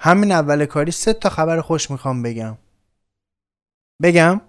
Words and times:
همین 0.00 0.32
اول 0.32 0.66
کاری 0.66 0.90
سه 0.90 1.12
تا 1.12 1.28
خبر 1.28 1.60
خوش 1.60 1.90
می‌خوام 1.90 2.22
بگم. 2.22 2.58
بگم؟ 4.02 4.40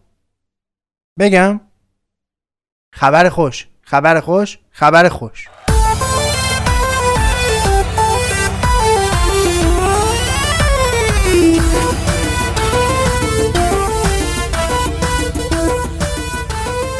بگم؟ 1.19 1.61
خبر 2.93 3.29
خوش 3.29 3.67
خبر 3.81 4.19
خوش 4.19 4.59
خبر 4.71 5.09
خوش. 5.09 5.47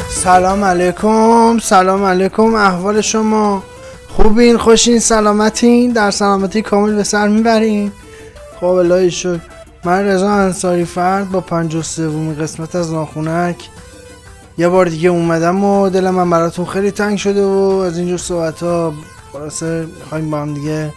سلام 0.08 0.64
علیکم 0.64 1.58
سلام 1.58 2.04
علیکم 2.04 2.54
احوال 2.54 3.00
شما 3.00 3.62
خوبین 4.08 4.58
خوشین 4.58 4.98
سلامتین 4.98 5.92
در 5.92 6.10
سلامتی 6.10 6.62
کامل 6.62 6.94
به 6.94 7.04
سر 7.04 7.28
می‌برین. 7.28 7.92
خب 8.60 8.66
الهی 8.66 9.10
شد. 9.10 9.40
من 9.84 10.04
رضا 10.04 10.30
انصاری 10.30 10.84
فرد 10.84 11.30
با 11.30 11.40
پنج 11.40 11.74
و 11.74 11.82
سومی 11.82 12.34
قسمت 12.34 12.74
از 12.74 12.92
ناخونک. 12.92 13.68
یه 14.58 14.68
بار 14.68 14.86
دیگه 14.86 15.08
اومدم 15.08 15.64
و 15.64 15.88
دل 15.88 16.10
من 16.10 16.30
براتون 16.30 16.64
خیلی 16.64 16.90
تنگ 16.90 17.18
شده 17.18 17.44
و 17.44 17.82
از 17.86 17.98
اینجور 17.98 18.18
صحبت 18.18 18.62
ها 18.62 18.94
خلاصه 19.32 19.86
می‌خوایم 19.98 20.30
با 20.30 20.40
هم 20.40 20.54
دیگه 20.54 20.92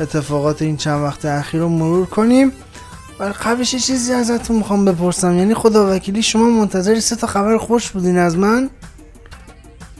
اتفاقات 0.00 0.62
این 0.62 0.76
چند 0.76 1.02
وقت 1.02 1.24
اخیر 1.24 1.60
رو 1.60 1.68
مرور 1.68 2.06
کنیم. 2.06 2.52
ولی 3.20 3.32
قبلش 3.32 3.74
یه 3.74 3.80
چیزی 3.80 4.12
ازتون 4.12 4.56
می‌خوام 4.56 4.84
بپرسم. 4.84 5.38
یعنی 5.38 5.54
خدا 5.54 5.94
وکیلی 5.94 6.22
شما 6.22 6.50
منتظر 6.50 7.00
سه 7.00 7.16
تا 7.16 7.26
خبر 7.26 7.56
خوش 7.56 7.90
بودین 7.90 8.18
از 8.18 8.36
من؟ 8.36 8.70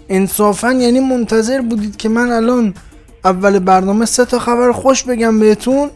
انصافا 0.08 0.72
یعنی 0.72 1.00
منتظر 1.00 1.60
بودید 1.60 1.96
که 1.96 2.08
من 2.08 2.32
الان 2.32 2.74
اول 3.24 3.58
برنامه 3.58 4.06
سه 4.06 4.24
تا 4.24 4.38
خبر 4.38 4.72
خوش 4.72 5.02
بگم 5.02 5.40
بهتون؟ 5.40 5.90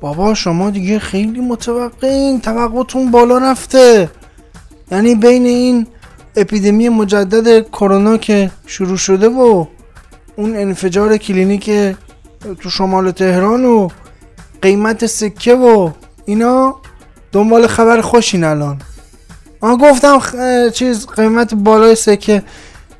بابا 0.00 0.34
شما 0.34 0.70
دیگه 0.70 0.98
خیلی 0.98 1.40
متوقعین. 1.40 2.40
توقعتون 2.40 3.10
بالا 3.10 3.38
رفته. 3.38 4.10
یعنی 4.92 5.14
بین 5.14 5.46
این 5.46 5.86
اپیدمی 6.36 6.88
مجدد 6.88 7.68
کرونا 7.68 8.16
که 8.16 8.50
شروع 8.66 8.96
شده 8.96 9.28
و 9.28 9.66
اون 10.36 10.56
انفجار 10.56 11.16
کلینیک 11.16 11.70
تو 12.60 12.70
شمال 12.70 13.10
تهران 13.10 13.64
و 13.64 13.88
قیمت 14.62 15.06
سکه 15.06 15.54
و 15.54 15.90
اینا 16.26 16.76
دنبال 17.32 17.66
خبر 17.66 18.00
خوشین 18.00 18.44
الان. 18.44 18.78
آن 19.60 19.76
گفتم 19.76 20.20
چیز 20.70 21.06
قیمت 21.06 21.54
بالای 21.54 21.94
سکه. 21.94 22.42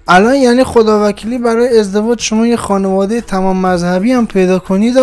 الان 0.08 0.34
یعنی 0.34 0.64
خداوکیلی 0.64 1.38
برای 1.38 1.78
ازدواج 1.78 2.20
شما 2.20 2.46
یه 2.46 2.56
خانواده 2.56 3.20
تمام 3.20 3.66
مذهبی 3.66 4.12
هم 4.12 4.26
پیدا 4.26 4.58
کنید 4.58 4.96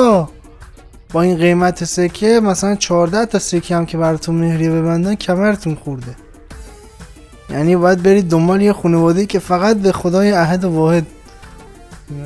با 1.14 1.22
این 1.22 1.38
قیمت 1.38 1.84
سکه 1.84 2.40
مثلا 2.44 2.76
14 2.76 3.26
تا 3.26 3.40
سکه 3.40 3.76
هم 3.76 3.86
که 3.86 3.98
براتون 3.98 4.36
مهریه 4.36 4.70
ببندن 4.70 5.16
کمرتون 5.16 5.76
خورده. 5.76 6.16
یعنی 7.50 7.76
باید 7.76 8.04
برید 8.04 8.30
دنبال 8.30 8.62
یه 8.62 8.74
خانواده 8.74 9.26
که 9.26 9.40
فقط 9.40 9.78
به 9.78 9.92
خدای 9.92 10.32
احد 10.32 10.64
و 10.64 10.70
واحد 10.70 11.06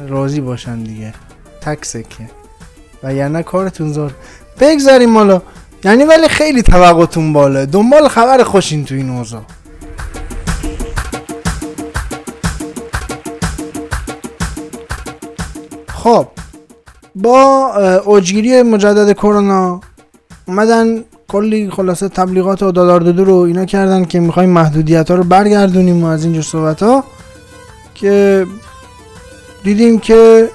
راضی 0.07 0.41
باشن 0.41 0.83
دیگه. 0.83 1.13
تک 1.61 1.85
سکه. 1.85 2.29
و 3.03 3.13
یعنی 3.13 3.43
کارتون 3.43 3.93
زار 3.93 4.13
بگذاریم 4.59 5.09
مالا 5.09 5.41
یعنی 5.83 6.03
ولی 6.03 6.27
خیلی 6.27 6.61
توقعتون 6.61 7.33
بالا 7.33 7.65
دنبال 7.65 8.07
خبر 8.07 8.43
خوشین 8.43 8.85
تو 8.85 8.95
این 8.95 9.09
اوضاع. 9.09 9.41
خب. 15.87 16.27
با 17.21 17.71
اوجگیری 18.05 18.63
مجدد 18.63 19.11
کرونا 19.13 19.81
اومدن 20.47 21.03
کلی 21.27 21.69
خلاصه 21.69 22.09
تبلیغات 22.09 22.63
و 22.63 22.71
دادار 22.71 22.99
دادو 22.99 23.25
رو 23.25 23.35
اینا 23.35 23.65
کردن 23.65 24.05
که 24.05 24.19
می‌خوایم 24.19 24.49
محدودیت 24.49 25.11
ها 25.11 25.17
رو 25.17 25.23
برگردونیم 25.23 26.03
و 26.03 26.07
از 26.07 26.23
اینجور 26.23 26.43
صحبت 26.43 26.83
ها 26.83 27.03
که 27.95 28.45
دیدیم 29.63 29.99
که 29.99 30.49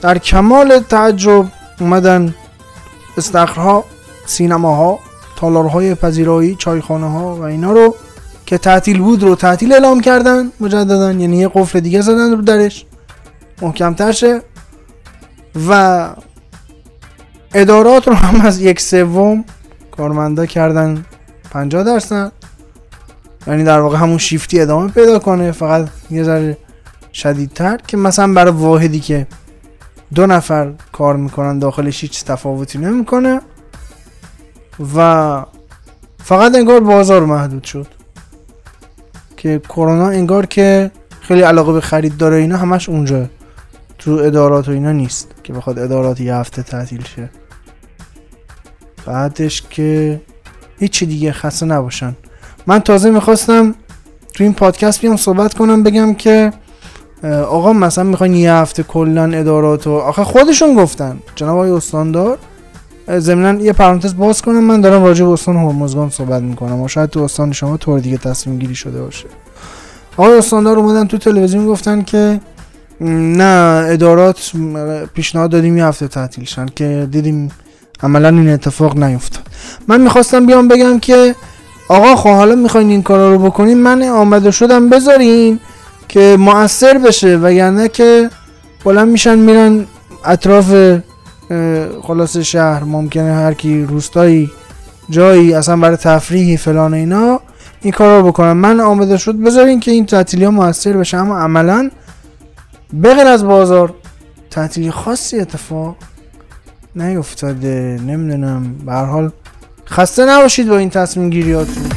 در 0.00 0.18
کمال 0.18 0.78
تعجب 0.78 1.46
اومدن 1.80 2.34
استخرها 3.16 3.84
سینماها 4.26 4.98
تالارهای 5.36 5.94
پذیرایی 5.94 6.54
چایخانه 6.54 7.10
ها 7.10 7.36
و 7.36 7.42
اینا 7.42 7.72
رو 7.72 7.94
که 8.46 8.58
تعطیل 8.58 8.98
بود 8.98 9.22
رو 9.22 9.34
تعطیل 9.34 9.72
اعلام 9.72 10.00
کردن 10.00 10.52
مجددا 10.60 11.12
یعنی 11.12 11.38
یه 11.38 11.48
قفل 11.54 11.80
دیگه 11.80 12.00
زدن 12.00 12.30
رو 12.30 12.42
درش. 12.42 12.84
محکمتر 13.62 14.12
شه. 14.12 14.42
و 15.70 16.08
ادارات 17.54 18.08
رو 18.08 18.14
هم 18.14 18.40
از 18.40 18.60
یک 18.60 18.80
سوم 18.80 19.44
کارمندا 19.96 20.46
کردن 20.46 21.04
50 21.50 21.82
درصد. 21.82 22.32
یعنی 23.46 23.64
در 23.64 23.80
واقع 23.80 23.98
همون 23.98 24.18
شیفتی 24.18 24.60
ادامه 24.60 24.88
پیدا 24.88 25.18
کنه. 25.18 25.52
فقط 25.52 25.88
یه 26.10 26.22
ذره 26.22 26.56
شدیدتر 27.12 27.78
که 27.86 27.96
مثلا 27.96 28.32
برای 28.32 28.52
واحدی 28.52 29.00
که 29.00 29.26
دو 30.14 30.26
نفر 30.26 30.72
کار 30.92 31.16
می‌کنن 31.16 31.58
داخلش 31.58 32.02
هیچ 32.02 32.24
تفاوتی 32.24 32.78
نمی‌کنه 32.78 33.40
و 34.96 35.44
فقط 36.24 36.54
انگار 36.54 36.80
بازار 36.80 37.24
محدود 37.24 37.64
شد. 37.64 37.86
که 39.36 39.60
کرونا 39.68 40.08
انگار 40.08 40.46
که 40.46 40.90
خیلی 41.20 41.40
علاقه 41.40 41.72
به 41.72 41.80
خرید 41.80 42.16
داره 42.16 42.36
اینا 42.36 42.56
همش 42.56 42.88
اونجا. 42.88 43.26
تو 43.98 44.10
ادارات 44.10 44.68
و 44.68 44.70
اینا 44.70 44.92
نیست 44.92 45.28
که 45.44 45.52
بخواد 45.52 45.78
ادارات 45.78 46.20
یه 46.20 46.34
هفته 46.34 46.62
تعطیل 46.62 47.04
شه. 47.04 47.30
بعدش 49.06 49.62
که 49.70 50.20
هیچی 50.78 51.06
دیگه 51.06 51.32
خسته 51.32 51.66
نباشن. 51.66 52.16
من 52.66 52.78
تازه 52.78 53.10
می‌خواستم 53.10 53.74
تو 54.34 54.44
این 54.44 54.54
پادکست 54.54 55.00
بیام 55.00 55.16
صحبت 55.16 55.54
کنم 55.54 55.82
بگم 55.82 56.14
که 56.14 56.52
آقا 57.48 57.72
مثلا 57.72 58.04
می‌خواین 58.04 58.34
یه 58.34 58.52
هفته 58.52 58.82
کلا 58.82 59.24
ادارات 59.24 59.86
و 59.86 59.90
آخه 59.90 60.24
خودشون 60.24 60.74
گفتن. 60.74 61.18
جناب 61.34 61.56
آقای 61.56 61.70
استاندار 61.70 62.38
ضمنا 63.18 63.62
یه 63.62 63.72
پرانتز 63.72 64.16
باز 64.16 64.42
کنم 64.42 64.64
من 64.64 64.80
دارم 64.80 65.04
راجع 65.04 65.24
به 65.24 65.30
استان 65.30 65.56
هرمزگان 65.56 66.10
صحبت 66.10 66.42
می‌کنم. 66.42 66.80
و 66.80 66.88
شاید 66.88 67.10
تو 67.10 67.20
استان 67.20 67.52
شما 67.52 67.76
طور 67.76 68.00
دیگه 68.00 68.18
تصمیم 68.18 68.58
گیری 68.58 68.74
شده 68.74 69.02
باشه. 69.02 69.26
آقای 70.16 70.38
استاندار 70.38 70.78
اومدن 70.78 71.06
تو 71.06 71.18
تلویزیون 71.18 71.66
گفتن 71.66 72.02
که 72.02 72.40
نه 73.00 73.84
ادارات 73.88 74.52
پیشنهاد 75.14 75.50
دادیم 75.50 75.76
یه 75.76 75.84
هفته 75.84 76.08
تعطیل 76.08 76.44
شن 76.44 76.66
که 76.76 77.08
دیدیم 77.10 77.50
عملا 78.02 78.28
این 78.28 78.48
اتفاق 78.48 78.98
نیفتاد. 78.98 79.42
من 79.88 80.00
می‌خواستم 80.00 80.46
بیام 80.46 80.68
بگم 80.68 80.98
که 80.98 81.34
آقا 81.88 82.16
خب 82.16 82.28
حالا 82.28 82.54
می‌خواین 82.54 82.90
این 82.90 83.02
کارا 83.02 83.32
رو 83.32 83.38
بکنین 83.38 83.78
من 83.78 84.02
آمده 84.02 84.50
شدم 84.50 84.88
بذارین 84.88 85.60
که 86.08 86.36
مؤثر 86.38 86.98
بشه 86.98 87.38
و 87.42 87.52
یعنی 87.52 87.88
که 87.88 88.30
بلند 88.84 89.08
میشن 89.08 89.38
میرن 89.38 89.86
اطراف 90.24 90.98
خلاص 92.02 92.36
شهر 92.36 92.84
ممکنه 92.84 93.32
هر 93.34 93.54
کی 93.54 93.84
روستایی 93.84 94.50
جایی 95.10 95.54
اصلا 95.54 95.76
برای 95.76 95.96
تفریحی 95.96 96.56
فلان 96.56 96.94
اینا 96.94 97.40
این 97.82 97.92
کار 97.92 98.20
رو 98.20 98.28
بکنن. 98.28 98.52
من 98.52 98.80
آمده 98.80 99.16
شد 99.16 99.36
بذارین 99.36 99.80
که 99.80 99.90
این 99.90 100.06
تعطیلی 100.06 100.44
ها 100.44 100.50
موثر 100.50 100.92
بشه 100.92 101.16
اما 101.16 101.38
عملا 101.38 101.90
بغیر 102.92 103.26
از 103.26 103.44
بازار 103.44 103.94
تعطیلی 104.50 104.90
خاصی 104.90 105.40
اتفاق 105.40 105.96
نیفتاده. 106.96 108.00
نمی‌دونم. 108.06 108.74
به 108.74 108.92
حال 108.92 109.30
خسته 109.86 110.24
نباشید 110.26 110.68
با 110.68 110.78
این 110.78 110.90
تصمیم 110.90 111.30
گیریاتون. 111.30 111.88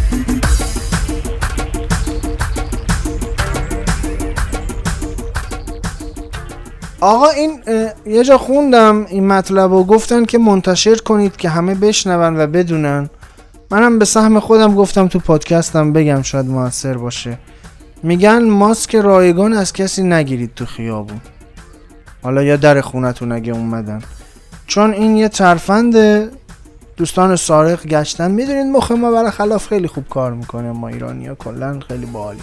آقا 7.01 7.29
این 7.29 7.63
یه 8.05 8.23
جا 8.23 8.37
خوندم 8.37 9.05
این 9.05 9.27
مطلب 9.27 9.71
و 9.71 9.83
گفتن 9.83 10.25
که 10.25 10.37
منتشر 10.37 10.95
کنید 10.95 11.35
که 11.35 11.49
همه 11.49 11.75
بشنون 11.75 12.39
و 12.39 12.47
بدونن. 12.47 13.09
منم 13.71 13.99
به 13.99 14.05
سهم 14.05 14.39
خودم 14.39 14.75
گفتم 14.75 15.07
تو 15.07 15.19
پادکستم 15.19 15.93
بگم 15.93 16.21
شاید 16.21 16.45
موثر 16.45 16.97
باشه. 16.97 17.37
میگن 18.03 18.43
ماسک 18.43 18.95
رایگان 18.95 19.53
از 19.53 19.73
کسی 19.73 20.03
نگیرید 20.03 20.51
تو 20.55 20.65
خیابون. 20.65 21.21
حالا 22.23 22.43
یا 22.43 22.55
در 22.55 22.81
خونتون 22.81 23.31
اگه 23.31 23.53
اومدن. 23.53 24.01
چون 24.67 24.93
این 24.93 25.15
یه 25.17 25.29
ترفند 25.29 25.95
دوستان 26.97 27.35
سارق 27.35 27.85
گشتن 27.85 28.31
می‌دونید 28.31 28.65
مخ 28.65 28.91
ما 28.91 29.11
برای 29.11 29.31
خلاف 29.31 29.67
خیلی 29.67 29.87
خوب 29.87 30.07
کار 30.09 30.33
می‌کنه 30.33 30.71
ما 30.71 30.87
ایرانی 30.87 31.27
ها 31.27 31.35
کلا 31.35 31.79
خیلی 31.87 32.05
باحالی. 32.05 32.41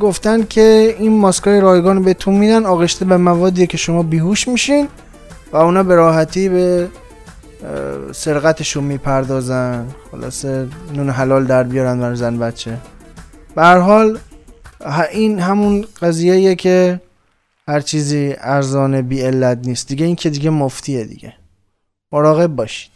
گفتن 0.00 0.44
که 0.44 0.96
این 0.98 1.18
ماسکای 1.18 1.60
رایگان 1.60 2.02
بهتون 2.02 2.34
میدن 2.34 2.66
آغشته 2.66 3.04
به 3.04 3.16
موادی 3.16 3.66
که 3.66 3.76
شما 3.76 4.02
بیهوش 4.02 4.48
میشین 4.48 4.88
و 5.52 5.56
اونا 5.56 5.82
به 5.82 5.94
راحتی 5.94 6.48
به 6.48 6.88
سرقتشون 8.12 8.84
می‌پردازن. 8.84 9.86
خلاصه 10.10 10.68
نون 10.94 11.10
حلال 11.10 11.44
در 11.44 11.62
بیارن 11.62 12.00
برای 12.00 12.16
زن 12.16 12.38
بچه. 12.38 12.78
به 13.54 13.66
حال 13.66 14.18
این 15.12 15.38
همون 15.38 15.86
قضیه 16.02 16.54
که 16.54 17.00
هر 17.68 17.80
چیزی 17.80 18.34
ارزان 18.38 19.02
بی 19.02 19.20
علت 19.20 19.58
نیست. 19.64 19.88
دیگه 19.88 20.06
این 20.06 20.16
که 20.16 20.30
دیگه 20.30 20.50
مفتیه 20.50 21.04
دیگه. 21.04 21.34
مراقب 22.12 22.46
باشید. 22.46 22.90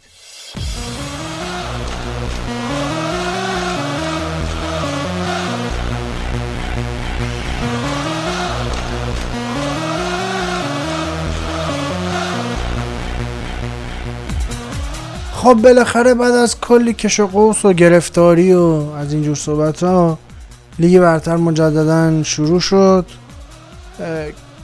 خب 15.33 15.53
بالاخره 15.53 16.13
بعد 16.13 16.33
از 16.33 16.61
کلی 16.61 16.93
کش 16.93 17.19
و 17.19 17.27
قوس 17.27 17.65
و 17.65 17.73
گرفتاری 17.73 18.53
و 18.53 18.85
از 18.97 19.13
اینجور 19.13 19.35
صحبت 19.35 19.83
ها 19.83 20.19
لیگ 20.79 20.99
برتر 20.99 21.35
مجددا 21.35 22.23
شروع 22.23 22.59
شد. 22.59 23.05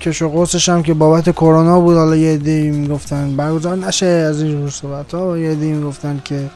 کش 0.02 0.22
و 0.22 0.30
قوسش 0.30 0.70
هم 0.70 0.84
که 0.84 0.94
بابت 0.94 1.30
کرونا 1.30 1.80
بود 1.80 1.98
حالا 1.98 2.16
یه 2.16 2.34
عده 2.34 2.72
می‌گفتن 2.72 3.36
برگزار 3.36 3.78
نشه 3.78 4.06
از 4.06 4.42
اینجور 4.42 4.70
صحبت 4.70 5.14
ها 5.14 5.38
یه 5.38 5.52
عده 5.52 5.66
می‌گفتن 5.66 6.22
که 6.26 6.50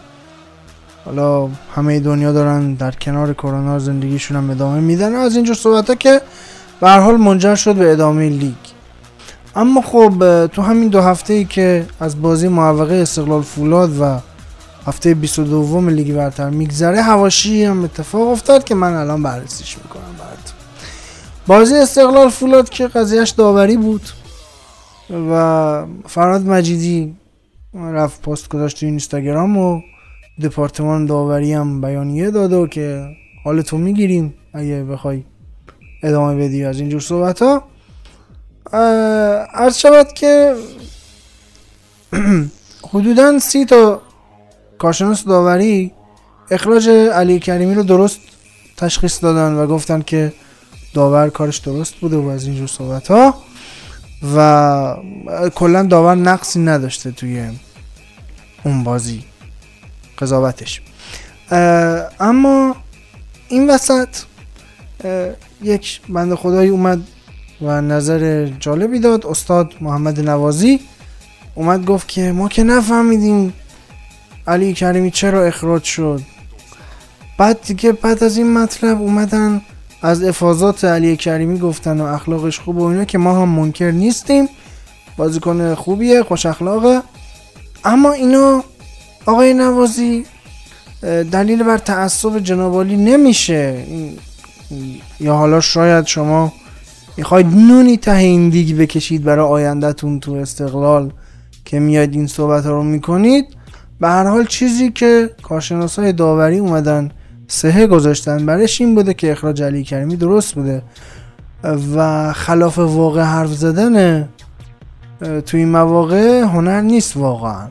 حالا 1.05 1.49
همه 1.75 1.99
دنیا 1.99 2.31
دارن 2.31 2.73
در 2.73 2.91
کنار 2.91 3.33
کرونا 3.33 3.79
زندگیشون 3.79 4.37
هم 4.37 4.49
ادامه 4.49 4.79
میدن. 4.79 5.15
از 5.15 5.35
اینجور 5.35 5.55
صحبت 5.55 5.89
ها 5.89 5.95
که 5.95 6.21
به 6.81 6.89
حال 6.89 7.17
منجر 7.17 7.55
شد 7.55 7.75
به 7.75 7.91
ادامه 7.91 8.29
لیگ. 8.29 8.53
اما 9.55 9.81
خب 9.81 10.47
تو 10.47 10.61
همین 10.61 10.87
دو 10.87 11.01
هفته 11.01 11.33
ای 11.33 11.45
که 11.45 11.85
از 11.99 12.21
بازی 12.21 12.47
معوقه 12.47 12.95
استقلال 12.95 13.41
فولاد 13.41 14.01
و 14.01 14.19
هفته 14.85 15.13
22 15.13 15.89
لیگ 15.89 16.15
برتر 16.15 16.49
میگذره. 16.49 17.01
هواشی 17.01 17.63
هم 17.63 17.83
اتفاق 17.83 18.27
افتاد 18.27 18.63
که 18.63 18.75
من 18.75 18.93
الان 18.93 19.23
بررسیش 19.23 19.77
می‌کنم 19.77 20.15
برات. 20.19 20.53
بازی 21.47 21.75
استقلال 21.75 22.29
فولاد 22.29 22.69
که 22.69 22.87
قضیهش 22.87 23.29
داوری 23.29 23.77
بود 23.77 24.01
و 25.31 25.85
فراد 26.07 26.45
مجیدی 26.45 27.15
رفت 27.73 28.21
پست 28.21 28.49
گذاشت 28.49 28.79
تو 28.79 28.85
اینستاگرام 28.85 29.57
و 29.57 29.81
دپارتمان 30.43 31.05
داوری 31.05 31.53
هم 31.53 31.81
بیانیه 31.81 32.31
داده 32.31 32.55
و 32.55 32.67
که 32.67 33.07
حال 33.43 33.61
تو 33.61 33.77
می‌گیریم 33.77 34.33
اگه 34.53 34.83
بخوای 34.83 35.23
ادامه 36.03 36.45
بدی 36.45 36.65
از 36.65 36.79
اینجور 36.79 37.01
صحبت 37.01 37.41
ها 37.41 37.63
عرض 39.53 39.77
شود 39.77 40.13
که 40.13 40.55
حدودا 42.93 43.39
سی 43.39 43.65
تا 43.65 44.01
کارشناس 44.79 45.25
داوری 45.25 45.91
اخراج 46.51 46.89
علی 46.89 47.39
کریمی 47.39 47.75
رو 47.75 47.83
درست 47.83 48.19
تشخیص 48.77 49.23
دادن 49.23 49.53
و 49.53 49.67
گفتن 49.67 50.01
که 50.01 50.33
داور 50.93 51.29
کارش 51.29 51.57
درست 51.57 51.95
بوده 51.95 52.17
و 52.17 52.27
از 52.27 52.45
اینجور 52.45 52.67
صحبت 52.67 53.07
ها 53.07 53.35
و 54.35 54.95
کلا 55.55 55.83
داور 55.83 56.15
نقصی 56.15 56.59
نداشته 56.59 57.11
توی 57.11 57.49
اون 58.63 58.83
بازی. 58.83 59.23
قضاوتش. 60.19 60.81
اما 62.19 62.75
این 63.47 63.69
وسط 63.69 64.07
یک 65.61 66.01
بند 66.09 66.35
خدایی 66.35 66.69
اومد 66.69 66.99
و 67.61 67.81
نظر 67.81 68.45
جالبی 68.59 68.99
داد. 68.99 69.25
استاد 69.25 69.73
محمد 69.81 70.19
نوازی 70.19 70.79
اومد 71.55 71.85
گفت 71.85 72.07
که 72.07 72.31
ما 72.31 72.47
که 72.47 72.63
نفهمیدیم 72.63 73.53
علی 74.49 74.73
کریمی 74.73 75.11
چرا 75.11 75.43
اخراج 75.43 75.83
شد؟ 75.83 76.21
بعد 77.37 77.61
دیگه 77.61 77.91
بعد 77.91 78.23
از 78.23 78.37
این 78.37 78.53
مطلب 78.53 79.01
اومدن 79.01 79.61
از 80.01 80.23
افاظات 80.23 80.85
علی 80.85 81.17
کریمی 81.17 81.59
گفتن 81.59 82.01
و 82.01 82.03
اخلاقش 82.03 82.59
خوب 82.59 82.77
و 82.77 82.83
اینا 82.83 83.05
که 83.05 83.17
ما 83.17 83.41
هم 83.41 83.49
منکر 83.49 83.91
نیستیم. 83.91 84.49
بازیکن 85.17 85.75
خوبیه 85.75 86.23
خوش 86.23 86.45
اخلاقه. 86.45 87.01
اما 87.83 88.11
اینا 88.11 88.63
آقای 89.25 89.53
نوازی 89.53 90.25
دلیل 91.31 91.63
بر 91.63 91.77
تعصب 91.77 92.39
جنابالی 92.39 92.97
نمیشه. 92.97 93.83
یا 95.19 95.35
حالا 95.35 95.61
شاید 95.61 96.05
شما 96.05 96.53
می‌خواید 97.17 97.45
نونی 97.45 97.97
ته 97.97 98.15
این 98.15 98.49
دیگ 98.49 98.77
بکشید 98.77 99.23
برای 99.23 99.45
آیندهتون 99.45 100.19
تو 100.19 100.33
استقلال 100.33 101.11
که 101.65 101.79
میاد 101.79 102.13
این 102.13 102.27
صحبت 102.27 102.65
رو 102.65 102.83
می‌کنید. 102.83 103.45
به 103.99 104.07
هر 104.07 104.27
حال 104.27 104.45
چیزی 104.45 104.91
که 104.91 105.29
کارشناس 105.43 105.99
های 105.99 106.13
داوری 106.13 106.57
اومدن 106.57 107.11
سهه 107.47 107.87
گذاشتن 107.87 108.45
برش 108.45 108.81
این 108.81 108.95
بوده 108.95 109.13
که 109.13 109.31
اخراج 109.31 109.61
علی 109.63 109.83
کریمی 109.83 110.15
درست 110.15 110.55
بوده. 110.55 110.81
و 111.95 112.33
خلاف 112.33 112.77
واقع 112.77 113.23
حرف 113.23 113.49
زدن 113.49 114.29
تو 115.45 115.57
این 115.57 115.69
مواقع 115.69 116.41
هنر 116.41 116.81
نیست 116.81 117.17
واقعا. 117.17 117.67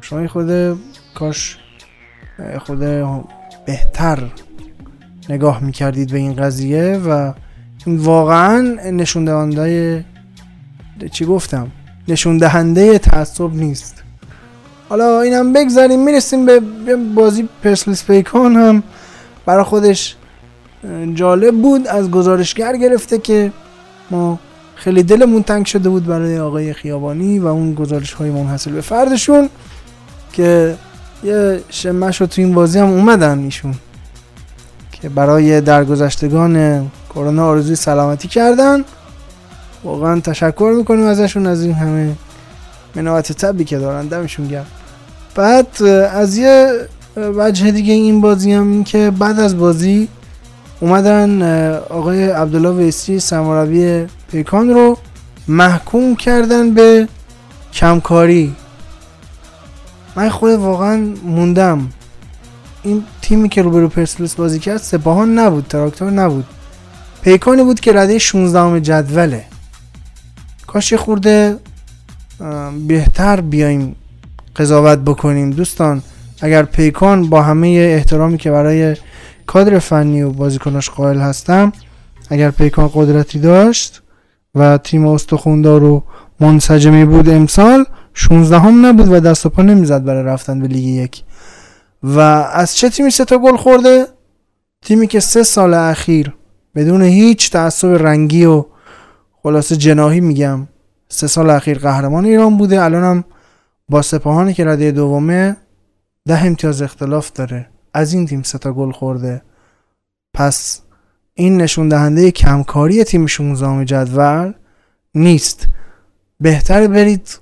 شما 0.00 0.28
خود 0.28 0.78
کاش 1.14 1.58
خود 2.58 2.78
بهتر 3.66 4.22
نگاه 5.28 5.64
می‌کردید 5.64 6.10
به 6.10 6.18
این 6.18 6.34
قضیه 6.36 6.96
و 6.96 7.32
واقعا 7.86 8.60
نشون 8.92 9.24
دهنده 9.24 10.04
چی 11.12 11.24
گفتم؟ 11.24 11.70
نشون 12.08 12.38
دهنده 12.38 12.98
تعصب 12.98 13.54
نیست. 13.54 14.02
حالا 14.90 15.20
اینم 15.20 15.52
بگذاریم 15.52 16.04
می‌رسیم 16.04 16.46
به 16.46 16.60
بازی 17.14 17.48
پرسلیس 17.62 18.04
پیکان 18.04 18.56
هم. 18.56 18.82
برای 19.46 19.64
خودش 19.64 20.16
جالب 21.14 21.54
بود 21.54 21.86
از 21.86 22.10
گزارشگر 22.10 22.76
گرفته 22.76 23.18
که 23.18 23.52
ما 24.10 24.38
خیلی 24.74 25.02
دلمون 25.02 25.42
تنگ 25.42 25.66
شده 25.66 25.88
بود 25.88 26.06
برای 26.06 26.38
آقای 26.38 26.72
خیابانی 26.72 27.38
و 27.38 27.46
اون 27.46 27.74
گزارش 27.74 28.12
های 28.12 28.30
منحصر 28.30 28.70
به 28.70 28.80
فردشون 28.80 29.48
که 30.32 30.76
یه 31.24 31.60
شمش 31.70 32.20
رو 32.20 32.26
تو 32.26 32.42
این 32.42 32.54
بازی 32.54 32.78
هم 32.78 32.88
اومدن 32.88 33.38
ایشون 33.38 33.74
که 34.92 35.08
برای 35.08 35.60
درگذشتگان 35.60 36.86
کرونا 37.10 37.46
آرزوی 37.46 37.76
سلامتی 37.76 38.28
کردن. 38.28 38.84
واقعا 39.84 40.20
تشکر 40.20 40.74
می‌کنیم 40.76 41.04
ازشون 41.04 41.46
از 41.46 41.62
این 41.62 41.74
همه 41.74 42.12
منوعت 42.94 43.32
طبی 43.32 43.64
که 43.64 43.78
دارن. 43.78 44.06
دمشون 44.06 44.48
گرم. 44.48 44.66
بعد 45.34 45.82
از 46.12 46.36
یه 46.36 46.72
وجه 47.16 47.70
دیگه 47.70 47.92
این 47.94 48.20
بازی 48.20 48.52
هم 48.52 48.72
این 48.72 48.84
که 48.84 49.12
بعد 49.18 49.40
از 49.40 49.58
بازی 49.58 50.08
اومدن 50.80 51.42
آقای 51.72 52.24
عبدالله 52.24 52.70
ویسی 52.70 53.20
سماروی 53.20 54.06
پیکان 54.30 54.70
رو 54.70 54.98
محکوم 55.48 56.16
کردن 56.16 56.74
به 56.74 57.08
کمکاری. 57.72 58.54
من 60.16 60.28
خود 60.28 60.50
واقعا 60.52 61.14
موندم. 61.24 61.88
این 62.82 63.04
تیمی 63.22 63.48
که 63.48 63.62
روبرو 63.62 63.88
پرسپولیس 63.88 64.34
بازی 64.34 64.58
کرد 64.58 64.76
سپاهان 64.76 65.38
نبود 65.38 65.66
تراکتور 65.68 66.10
نبود. 66.10 66.44
پیکانی 67.22 67.62
بود 67.62 67.80
که 67.80 67.92
رده 67.92 68.18
16 68.18 68.80
جدوله. 68.80 69.44
کاش 70.66 70.94
خورده 70.94 71.56
بهتر 72.86 73.40
بیایم 73.40 73.96
قضاوت 74.60 74.98
بکنیم. 74.98 75.50
دوستان 75.50 76.02
اگر 76.40 76.62
پیکان 76.62 77.28
با 77.28 77.42
همه 77.42 77.68
احترامی 77.68 78.38
که 78.38 78.50
برای 78.50 78.96
کادر 79.46 79.78
فنی 79.78 80.22
و 80.22 80.30
بازیکناش 80.30 80.90
قائل 80.90 81.18
هستم 81.18 81.72
اگر 82.30 82.50
پیکان 82.50 82.90
قدرتی 82.94 83.38
داشت 83.38 84.02
و 84.54 84.78
تیم 84.78 85.06
استخوندار 85.06 85.84
و 85.84 86.02
منسجمی 86.40 87.04
بود 87.04 87.28
امسال 87.28 87.84
16 88.14 88.58
هم 88.58 88.86
نبود 88.86 89.12
و 89.12 89.20
دست 89.20 89.46
و 89.46 89.48
پا 89.48 89.62
نمی‌زد 89.62 90.04
برای 90.04 90.24
رفتن 90.24 90.60
به 90.60 90.68
لیگ 90.68 90.84
یک. 90.84 91.22
و 92.02 92.18
از 92.52 92.76
چه 92.76 92.90
تیمی 92.90 93.10
سه 93.10 93.24
تا 93.24 93.38
گل 93.38 93.56
خورده؟ 93.56 94.06
تیمی 94.82 95.06
که 95.06 95.20
سه 95.20 95.42
سال 95.42 95.74
اخیر 95.74 96.34
بدون 96.74 97.02
هیچ 97.02 97.50
تعصب 97.50 97.88
رنگی 97.88 98.44
و 98.44 98.64
خلاصه 99.42 99.76
جناهی 99.76 100.20
میگم 100.20 100.68
سه 101.08 101.26
سال 101.26 101.50
اخیر 101.50 101.78
قهرمان 101.78 102.24
ایران 102.24 102.56
بوده. 102.56 102.82
الانم 102.82 103.24
با 103.90 104.02
سپاهانی 104.02 104.54
که 104.54 104.64
رده 104.64 104.90
دومه 104.90 105.56
ده 106.26 106.44
امتیاز 106.44 106.82
اختلاف 106.82 107.32
داره. 107.32 107.68
از 107.94 108.12
این 108.12 108.26
تیم 108.26 108.42
سه 108.42 108.58
تا 108.58 108.72
گل 108.72 108.92
خورده. 108.92 109.42
پس 110.34 110.82
این 111.34 111.56
نشون 111.56 111.88
دهنده 111.88 112.30
کمکاری 112.30 113.04
تیم 113.04 113.26
16 113.26 113.84
جدول 113.84 114.52
نیست. 115.14 115.68
بهتر 116.40 116.86
برید 116.86 117.38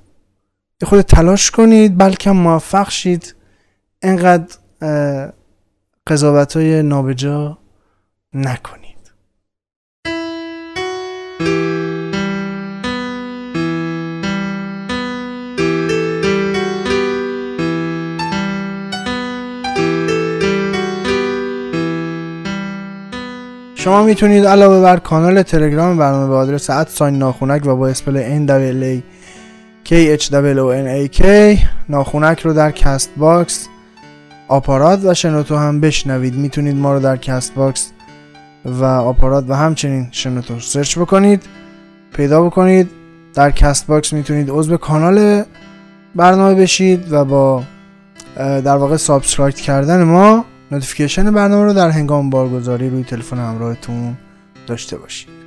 خود 0.82 1.00
تلاش 1.00 1.50
کنید 1.50 1.98
بلکه 1.98 2.30
موفق 2.30 2.90
شید. 2.90 3.34
انقدر 4.02 4.56
قضاوت 6.06 6.56
های 6.56 6.82
نابجا 6.82 7.58
نکنید. 8.34 8.88
شما 23.78 24.02
می‌تونید 24.02 24.46
علاوه 24.46 24.82
بر 24.82 24.96
کانال 24.96 25.42
تلگرام 25.42 25.98
برنامه 25.98 26.28
به 26.28 26.34
آدرس 26.34 26.70
sign 26.70 27.18
ناخونک 27.18 27.66
و 27.66 27.76
با 27.76 27.88
spell 27.88 28.46
NWLA 28.46 29.02
K 29.88 30.20
H 30.20 30.24
O 30.24 30.32
N 30.32 31.08
A 31.08 31.18
K 31.18 31.24
ناخونک 31.88 32.40
رو 32.40 32.52
در 32.52 32.70
CastBox 32.70 33.68
آپارات 34.48 35.04
و 35.04 35.14
شنوتو 35.14 35.56
هم 35.56 35.80
بشنوید. 35.80 36.34
می‌تونید 36.34 36.76
ما 36.76 36.92
رو 36.92 37.00
در 37.00 37.16
CastBox 37.16 37.90
و 38.64 38.84
آپارات 38.84 39.44
و 39.48 39.54
همچنین 39.54 40.08
شنوتو 40.10 40.60
سرچ 40.60 40.98
بکنید. 40.98 41.42
پیدا 42.16 42.42
بکنید. 42.42 42.90
در 43.34 43.50
CastBox 43.50 44.12
می‌تونید 44.12 44.50
عضو 44.50 44.76
کانال 44.76 45.42
برنامه 46.14 46.54
بشید 46.54 47.12
و 47.12 47.24
با 47.24 47.62
در 48.36 48.76
واقع 48.76 48.96
subscribe 48.96 49.54
کردن 49.54 50.02
ما 50.02 50.44
نوتیفیکیشن 50.72 51.30
برنامه 51.30 51.64
رو 51.64 51.72
در 51.72 51.90
هنگام 51.90 52.30
بارگذاری 52.30 52.90
روی 52.90 53.04
تلفن 53.04 53.38
همراهتون 53.38 54.16
داشته 54.66 54.96
باشید. 54.96 55.37